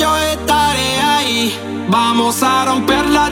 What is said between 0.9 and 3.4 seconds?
ahí. Vamos a romper la